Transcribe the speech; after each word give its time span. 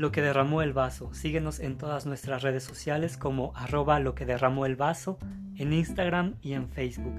Lo 0.00 0.12
que 0.12 0.22
derramó 0.22 0.62
el 0.62 0.72
vaso. 0.72 1.12
Síguenos 1.12 1.60
en 1.60 1.76
todas 1.76 2.06
nuestras 2.06 2.42
redes 2.42 2.64
sociales 2.64 3.18
como 3.18 3.52
arroba 3.54 4.00
lo 4.00 4.14
que 4.14 4.24
derramó 4.24 4.64
el 4.64 4.74
vaso, 4.74 5.18
en 5.56 5.74
Instagram 5.74 6.36
y 6.40 6.54
en 6.54 6.70
Facebook. 6.70 7.12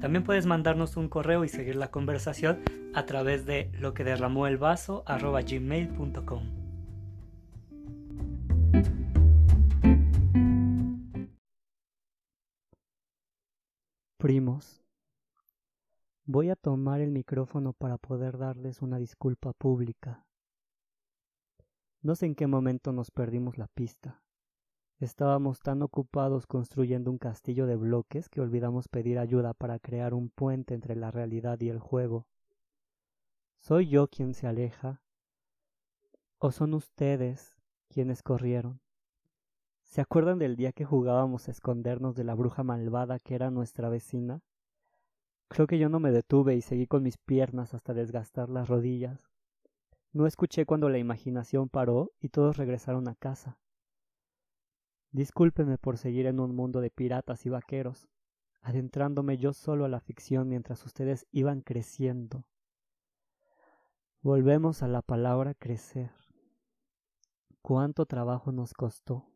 También 0.00 0.22
puedes 0.22 0.46
mandarnos 0.46 0.96
un 0.96 1.08
correo 1.08 1.44
y 1.44 1.48
seguir 1.48 1.74
la 1.74 1.90
conversación 1.90 2.60
a 2.94 3.06
través 3.06 3.44
de 3.44 3.72
lo 3.80 3.92
que 3.92 4.04
derramó 4.04 4.46
el 4.46 4.56
vaso 4.56 5.02
arroba 5.04 5.40
gmail.com. 5.42 6.44
Primos, 14.16 14.84
voy 16.24 16.50
a 16.50 16.54
tomar 16.54 17.00
el 17.00 17.10
micrófono 17.10 17.72
para 17.72 17.98
poder 17.98 18.38
darles 18.38 18.80
una 18.80 18.98
disculpa 18.98 19.52
pública. 19.54 20.27
No 22.00 22.14
sé 22.14 22.26
en 22.26 22.36
qué 22.36 22.46
momento 22.46 22.92
nos 22.92 23.10
perdimos 23.10 23.58
la 23.58 23.66
pista. 23.66 24.22
Estábamos 25.00 25.58
tan 25.58 25.82
ocupados 25.82 26.46
construyendo 26.46 27.10
un 27.10 27.18
castillo 27.18 27.66
de 27.66 27.74
bloques 27.74 28.28
que 28.28 28.40
olvidamos 28.40 28.88
pedir 28.88 29.18
ayuda 29.18 29.52
para 29.52 29.80
crear 29.80 30.14
un 30.14 30.28
puente 30.28 30.74
entre 30.74 30.94
la 30.94 31.10
realidad 31.10 31.60
y 31.60 31.68
el 31.68 31.80
juego. 31.80 32.26
¿Soy 33.58 33.88
yo 33.88 34.06
quien 34.08 34.34
se 34.34 34.46
aleja? 34.46 35.02
¿O 36.38 36.52
son 36.52 36.74
ustedes 36.74 37.56
quienes 37.88 38.22
corrieron? 38.22 38.80
¿Se 39.82 40.00
acuerdan 40.00 40.38
del 40.38 40.54
día 40.54 40.72
que 40.72 40.84
jugábamos 40.84 41.48
a 41.48 41.50
escondernos 41.50 42.14
de 42.14 42.22
la 42.22 42.34
bruja 42.34 42.62
malvada 42.62 43.18
que 43.18 43.34
era 43.34 43.50
nuestra 43.50 43.88
vecina? 43.88 44.40
Creo 45.48 45.66
que 45.66 45.78
yo 45.78 45.88
no 45.88 45.98
me 45.98 46.12
detuve 46.12 46.54
y 46.54 46.60
seguí 46.60 46.86
con 46.86 47.02
mis 47.02 47.18
piernas 47.18 47.74
hasta 47.74 47.94
desgastar 47.94 48.50
las 48.50 48.68
rodillas. 48.68 49.32
No 50.18 50.26
escuché 50.26 50.66
cuando 50.66 50.88
la 50.88 50.98
imaginación 50.98 51.68
paró 51.68 52.10
y 52.18 52.30
todos 52.30 52.56
regresaron 52.56 53.06
a 53.06 53.14
casa. 53.14 53.56
Discúlpeme 55.12 55.78
por 55.78 55.96
seguir 55.96 56.26
en 56.26 56.40
un 56.40 56.56
mundo 56.56 56.80
de 56.80 56.90
piratas 56.90 57.46
y 57.46 57.50
vaqueros, 57.50 58.08
adentrándome 58.60 59.38
yo 59.38 59.52
solo 59.52 59.84
a 59.84 59.88
la 59.88 60.00
ficción 60.00 60.48
mientras 60.48 60.84
ustedes 60.84 61.28
iban 61.30 61.60
creciendo. 61.60 62.44
Volvemos 64.20 64.82
a 64.82 64.88
la 64.88 65.02
palabra 65.02 65.54
crecer. 65.54 66.10
Cuánto 67.62 68.04
trabajo 68.04 68.50
nos 68.50 68.74
costó. 68.74 69.30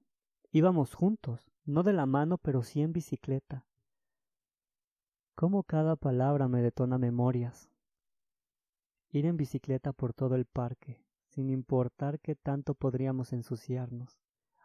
Íbamos 0.50 0.94
juntos, 0.94 1.52
no 1.64 1.84
de 1.84 1.92
la 1.92 2.06
mano, 2.06 2.38
pero 2.38 2.64
sí 2.64 2.82
en 2.82 2.92
bicicleta. 2.92 3.64
Cómo 5.36 5.62
cada 5.62 5.94
palabra 5.94 6.48
me 6.48 6.60
detona 6.60 6.98
memorias 6.98 7.71
ir 9.12 9.26
en 9.26 9.36
bicicleta 9.36 9.92
por 9.92 10.14
todo 10.14 10.34
el 10.34 10.46
parque, 10.46 11.04
sin 11.28 11.50
importar 11.50 12.18
qué 12.20 12.34
tanto 12.34 12.74
podríamos 12.74 13.32
ensuciarnos. 13.32 14.18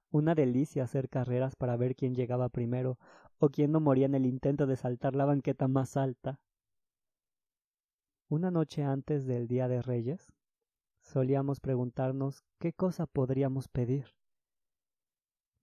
Una 0.09 0.35
delicia 0.35 0.83
hacer 0.83 1.09
carreras 1.09 1.57
para 1.57 1.75
ver 1.75 1.95
quién 1.95 2.15
llegaba 2.15 2.47
primero 2.47 2.97
o 3.39 3.49
quién 3.49 3.73
no 3.73 3.81
moría 3.81 4.05
en 4.05 4.15
el 4.15 4.25
intento 4.25 4.65
de 4.65 4.77
saltar 4.77 5.15
la 5.15 5.25
banqueta 5.25 5.67
más 5.67 5.97
alta. 5.97 6.39
Una 8.29 8.49
noche 8.49 8.83
antes 8.83 9.25
del 9.25 9.47
Día 9.47 9.67
de 9.67 9.81
Reyes, 9.81 10.31
solíamos 11.01 11.59
preguntarnos 11.59 12.43
qué 12.57 12.71
cosa 12.71 13.05
podríamos 13.05 13.67
pedir. 13.67 14.15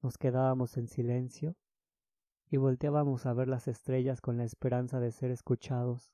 Nos 0.03 0.19
quedábamos 0.19 0.77
en 0.77 0.89
silencio 0.89 1.57
y 2.51 2.59
volteábamos 2.59 3.25
a 3.25 3.33
ver 3.33 3.49
las 3.49 3.67
estrellas 3.67 4.21
con 4.21 4.37
la 4.37 4.45
esperanza 4.45 5.01
de 5.01 5.11
ser 5.11 5.31
escuchados 5.31 6.13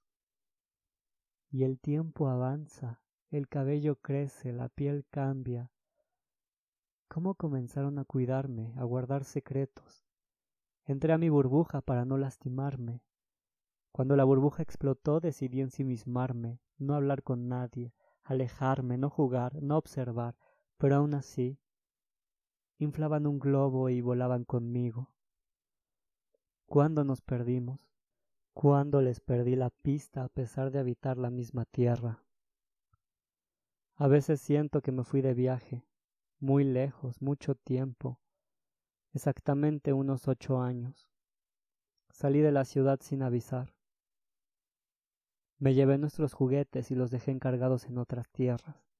y 1.50 1.64
el 1.64 1.80
tiempo 1.80 2.28
avanza, 2.28 3.02
el 3.30 3.48
cabello 3.48 3.96
crece, 3.96 4.52
la 4.52 4.68
piel 4.68 5.04
cambia. 5.10 5.70
¿Cómo 7.08 7.34
comenzaron 7.34 7.98
a 7.98 8.04
cuidarme, 8.04 8.72
a 8.76 8.84
guardar 8.84 9.24
secretos? 9.24 10.04
Entré 10.84 11.12
a 11.12 11.18
mi 11.18 11.28
burbuja 11.28 11.80
para 11.80 12.04
no 12.04 12.18
lastimarme. 12.18 13.02
Cuando 13.92 14.14
la 14.14 14.24
burbuja 14.24 14.62
explotó 14.62 15.20
decidí 15.20 15.60
ensimismarme, 15.60 16.60
no 16.78 16.94
hablar 16.94 17.22
con 17.24 17.48
nadie, 17.48 17.92
alejarme, 18.22 18.96
no 18.96 19.10
jugar, 19.10 19.60
no 19.60 19.76
observar, 19.76 20.36
pero 20.78 20.96
aún 20.96 21.14
así 21.14 21.58
inflaban 22.78 23.26
un 23.26 23.38
globo 23.38 23.88
y 23.88 24.00
volaban 24.00 24.44
conmigo. 24.44 25.12
¿Cuándo 26.66 27.04
nos 27.04 27.20
perdimos? 27.20 27.89
Cuando 28.52 29.00
les 29.00 29.20
perdí 29.20 29.56
la 29.56 29.70
pista 29.70 30.24
a 30.24 30.28
pesar 30.28 30.70
de 30.70 30.78
habitar 30.78 31.18
la 31.18 31.30
misma 31.30 31.64
tierra. 31.64 32.22
A 33.96 34.08
veces 34.08 34.40
siento 34.40 34.80
que 34.80 34.92
me 34.92 35.04
fui 35.04 35.20
de 35.20 35.34
viaje, 35.34 35.84
muy 36.38 36.64
lejos, 36.64 37.20
mucho 37.20 37.54
tiempo, 37.54 38.18
exactamente 39.12 39.92
unos 39.92 40.26
ocho 40.28 40.60
años. 40.60 41.08
Salí 42.10 42.40
de 42.40 42.52
la 42.52 42.64
ciudad 42.64 42.98
sin 43.02 43.22
avisar. 43.22 43.74
Me 45.58 45.74
llevé 45.74 45.98
nuestros 45.98 46.32
juguetes 46.32 46.90
y 46.90 46.94
los 46.94 47.10
dejé 47.10 47.30
encargados 47.30 47.84
en 47.84 47.98
otras 47.98 48.30
tierras. 48.30 48.90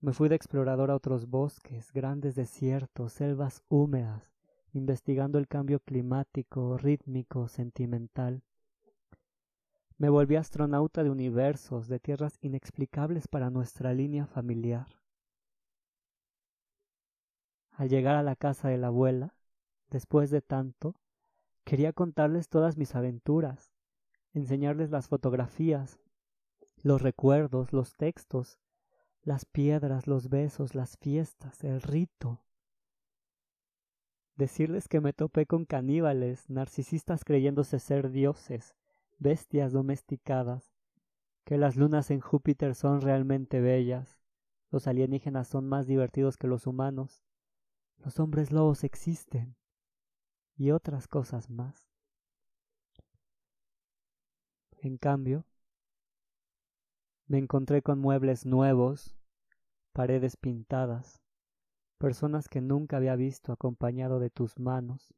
Me 0.00 0.12
fui 0.12 0.28
de 0.28 0.36
explorador 0.36 0.92
a 0.92 0.94
otros 0.94 1.28
bosques, 1.28 1.92
grandes 1.92 2.36
desiertos, 2.36 3.12
selvas 3.12 3.64
húmedas, 3.68 4.37
investigando 4.78 5.38
el 5.38 5.46
cambio 5.46 5.80
climático, 5.80 6.78
rítmico, 6.78 7.48
sentimental. 7.48 8.42
Me 9.98 10.08
volví 10.08 10.36
astronauta 10.36 11.02
de 11.02 11.10
universos, 11.10 11.88
de 11.88 12.00
tierras 12.00 12.38
inexplicables 12.40 13.28
para 13.28 13.50
nuestra 13.50 13.92
línea 13.92 14.26
familiar. 14.26 14.86
Al 17.72 17.88
llegar 17.88 18.16
a 18.16 18.22
la 18.22 18.36
casa 18.36 18.68
de 18.68 18.78
la 18.78 18.86
abuela, 18.86 19.34
después 19.90 20.30
de 20.30 20.40
tanto, 20.40 20.94
quería 21.64 21.92
contarles 21.92 22.48
todas 22.48 22.76
mis 22.76 22.94
aventuras, 22.94 23.72
enseñarles 24.32 24.90
las 24.90 25.08
fotografías, 25.08 25.98
los 26.82 27.02
recuerdos, 27.02 27.72
los 27.72 27.94
textos, 27.96 28.58
las 29.22 29.44
piedras, 29.44 30.06
los 30.06 30.28
besos, 30.28 30.74
las 30.74 30.96
fiestas, 30.96 31.62
el 31.64 31.82
rito, 31.82 32.40
decirles 34.38 34.86
que 34.86 35.00
me 35.00 35.12
topé 35.12 35.46
con 35.46 35.64
caníbales, 35.64 36.48
narcisistas 36.48 37.24
creyéndose 37.24 37.80
ser 37.80 38.10
dioses, 38.10 38.76
bestias 39.18 39.72
domesticadas, 39.72 40.72
que 41.44 41.58
las 41.58 41.76
lunas 41.76 42.12
en 42.12 42.20
Júpiter 42.20 42.76
son 42.76 43.00
realmente 43.00 43.60
bellas, 43.60 44.20
los 44.70 44.86
alienígenas 44.86 45.48
son 45.48 45.66
más 45.66 45.88
divertidos 45.88 46.36
que 46.36 46.46
los 46.46 46.68
humanos, 46.68 47.24
los 47.96 48.20
hombres 48.20 48.52
lobos 48.52 48.84
existen, 48.84 49.56
y 50.56 50.70
otras 50.70 51.08
cosas 51.08 51.50
más. 51.50 51.88
En 54.80 54.98
cambio, 54.98 55.44
me 57.26 57.38
encontré 57.38 57.82
con 57.82 57.98
muebles 57.98 58.46
nuevos, 58.46 59.16
paredes 59.92 60.36
pintadas, 60.36 61.24
personas 61.98 62.48
que 62.48 62.60
nunca 62.60 62.96
había 62.96 63.16
visto 63.16 63.52
acompañado 63.52 64.20
de 64.20 64.30
tus 64.30 64.58
manos. 64.58 65.14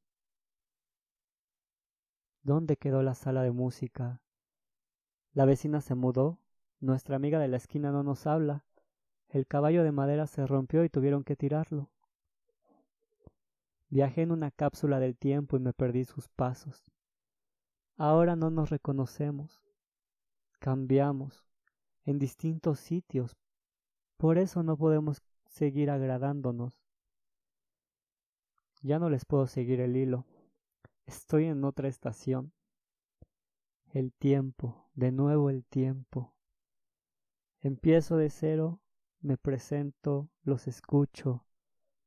¿Dónde 2.42 2.76
quedó 2.76 3.02
la 3.02 3.14
sala 3.14 3.42
de 3.42 3.52
música? 3.52 4.22
La 5.32 5.44
vecina 5.44 5.80
se 5.82 5.94
mudó, 5.94 6.38
nuestra 6.80 7.16
amiga 7.16 7.38
de 7.38 7.48
la 7.48 7.58
esquina 7.58 7.92
no 7.92 8.02
nos 8.02 8.26
habla, 8.26 8.64
el 9.28 9.46
caballo 9.46 9.84
de 9.84 9.92
madera 9.92 10.26
se 10.26 10.46
rompió 10.46 10.82
y 10.82 10.88
tuvieron 10.88 11.22
que 11.22 11.36
tirarlo. 11.36 11.90
Viajé 13.90 14.22
en 14.22 14.32
una 14.32 14.50
cápsula 14.50 14.98
del 14.98 15.16
tiempo 15.16 15.56
y 15.56 15.60
me 15.60 15.72
perdí 15.72 16.04
sus 16.04 16.28
pasos. 16.28 16.90
Ahora 17.96 18.34
no 18.34 18.50
nos 18.50 18.70
reconocemos. 18.70 19.60
Cambiamos 20.58 21.44
en 22.04 22.18
distintos 22.18 22.80
sitios. 22.80 23.36
Por 24.16 24.38
eso 24.38 24.62
no 24.62 24.76
podemos 24.76 25.22
seguir 25.46 25.90
agradándonos. 25.90 26.79
Ya 28.82 28.98
no 28.98 29.10
les 29.10 29.24
puedo 29.24 29.46
seguir 29.46 29.80
el 29.80 29.96
hilo. 29.96 30.26
Estoy 31.06 31.46
en 31.46 31.64
otra 31.64 31.88
estación. 31.88 32.52
El 33.92 34.12
tiempo, 34.12 34.88
de 34.94 35.12
nuevo 35.12 35.50
el 35.50 35.64
tiempo. 35.64 36.34
Empiezo 37.60 38.16
de 38.16 38.30
cero, 38.30 38.80
me 39.20 39.36
presento, 39.36 40.30
los 40.44 40.66
escucho. 40.66 41.44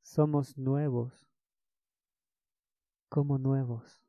Somos 0.01 0.57
nuevos. 0.57 1.27
Como 3.09 3.37
nuevos. 3.37 4.01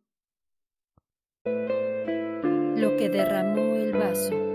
Lo 1.44 2.96
que 2.96 3.11
derramó 3.11 3.61
el 3.61 3.93
vaso. 3.93 4.54